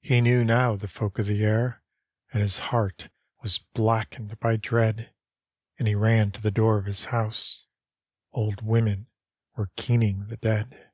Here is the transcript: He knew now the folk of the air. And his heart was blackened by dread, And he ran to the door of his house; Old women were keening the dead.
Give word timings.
He 0.00 0.20
knew 0.20 0.44
now 0.44 0.76
the 0.76 0.86
folk 0.86 1.18
of 1.18 1.26
the 1.26 1.42
air. 1.42 1.82
And 2.32 2.40
his 2.40 2.56
heart 2.70 3.08
was 3.42 3.58
blackened 3.58 4.38
by 4.38 4.54
dread, 4.54 5.12
And 5.76 5.88
he 5.88 5.96
ran 5.96 6.30
to 6.30 6.40
the 6.40 6.52
door 6.52 6.78
of 6.78 6.84
his 6.86 7.06
house; 7.06 7.66
Old 8.30 8.62
women 8.62 9.08
were 9.56 9.70
keening 9.74 10.28
the 10.28 10.36
dead. 10.36 10.92